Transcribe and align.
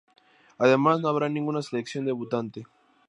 Además 0.57 0.99
no 0.99 1.09
habrá 1.09 1.29
ninguna 1.29 1.61
selección 1.61 2.05
debutante. 2.05 2.65